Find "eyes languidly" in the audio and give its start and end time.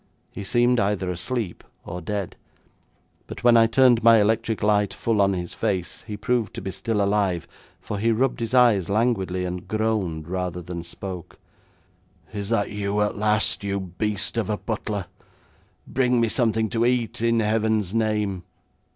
8.55-9.45